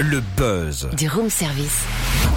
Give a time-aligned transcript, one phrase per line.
[0.00, 0.88] Le buzz.
[0.96, 1.84] Du room service.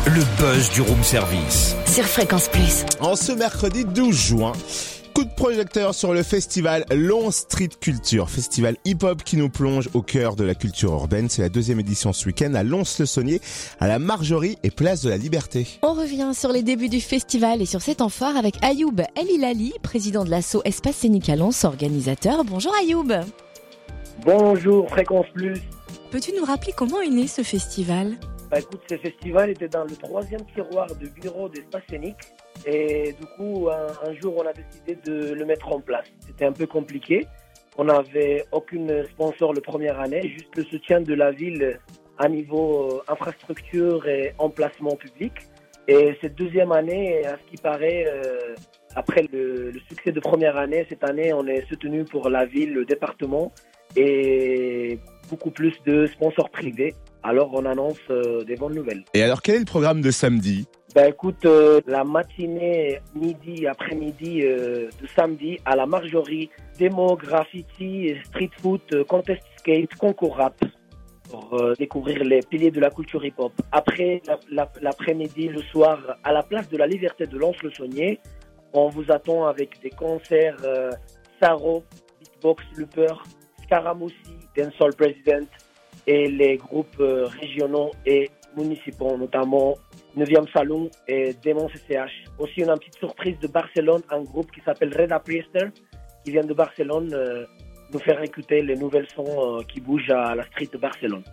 [0.05, 1.75] Le buzz du room service.
[1.87, 2.85] Sur Fréquence Plus.
[2.99, 4.51] En ce mercredi 12 juin,
[5.13, 10.01] coup de projecteur sur le festival Long Street Culture, festival hip-hop qui nous plonge au
[10.01, 11.29] cœur de la culture urbaine.
[11.29, 13.41] C'est la deuxième édition ce week-end à Lons-le-Saunier,
[13.79, 15.65] à la Marjorie et Place de la Liberté.
[15.81, 20.25] On revient sur les débuts du festival et sur cet phare avec Ayoub Elilali, président
[20.25, 22.43] de l'asso Espace Scénique à Lons, organisateur.
[22.43, 23.11] Bonjour Ayoub.
[24.25, 25.61] Bonjour Fréquence Plus.
[26.15, 28.13] Peux-tu nous rappeler comment est né ce festival
[28.49, 32.15] Bah écoute, ce festival était dans le troisième tiroir du bureau d'espace scénique.
[32.65, 36.05] Et du coup, un, jour, on a décidé de le mettre en place.
[36.25, 37.27] C'était un peu compliqué.
[37.77, 41.81] On n'avait aucune sponsor la première année, juste le soutien de la ville
[42.17, 45.33] à niveau euh, infrastructure et emplacement public.
[45.89, 48.55] Et cette deuxième année, à ce qui paraît, euh,
[48.95, 52.73] après le, le succès de première année, cette année, on est soutenu pour la ville,
[52.73, 53.51] le département
[53.95, 56.93] et beaucoup plus de sponsors privés.
[57.23, 59.03] Alors on annonce euh, des bonnes nouvelles.
[59.13, 60.67] Et alors, quel est le programme de samedi?
[60.93, 68.13] Ben écoute, euh, la matinée, midi, après-midi euh, de samedi à la Marjorie, démo, graffiti,
[68.25, 70.55] street foot, euh, contest skate, concours rap
[71.29, 73.51] pour découvrir les piliers de la culture hip-hop.
[73.71, 78.19] Après la- la- l'après-midi, le soir, à la place de la Liberté de Lons-le-Saunier,
[78.73, 80.57] on vous attend avec des concerts
[81.41, 81.83] Saro,
[82.19, 83.13] Beatbox, Looper,
[83.63, 85.47] Scaramoussi, Dancehall President
[86.07, 89.75] et les groupes euh, régionaux et municipaux, notamment
[90.17, 92.11] 9e Salon et Démon CCH.
[92.39, 95.67] Aussi, on a une petite surprise de Barcelone, un groupe qui s'appelle Reda Priester,
[96.23, 97.45] qui vient de Barcelone euh,
[97.91, 101.23] nous faire écouter les nouvelles sons euh, qui bougent à la street de Barcelone.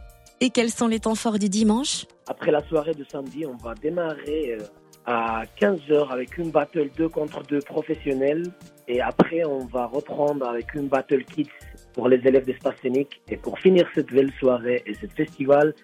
[0.41, 2.07] Et quels sont les temps forts du dimanche?
[2.29, 4.65] Après la soirée de samedi, on va démarrer euh,
[5.07, 8.45] à 15h avec une battle 2 contre 2 professionnels.
[8.89, 11.49] Et après, on va reprendre avec une battle kids
[11.95, 13.23] pour les élèves d'espace scénique.
[13.29, 15.75] Et pour finir cette belle soirée et ce festival,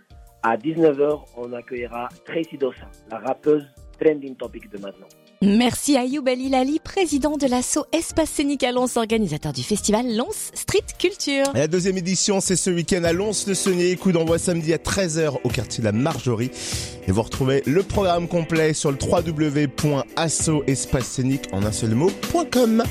[0.42, 3.66] à 19h, on accueillera Tracy Dossa, la rappeuse
[4.00, 5.06] trending topic de maintenant.
[5.42, 10.84] Merci Ayoub Elilali, président de l'asso Espace Scénique à Lons, organisateur du festival Lons Street
[10.98, 11.44] Culture.
[11.54, 13.94] Et La deuxième édition, c'est ce week-end à Lons-le-Saunier.
[13.96, 16.50] Coup d'envoi samedi à 13h au quartier de la Marjorie.
[17.06, 22.82] Et vous retrouvez le programme complet sur le www.assoespace scénique en un seul mot.com.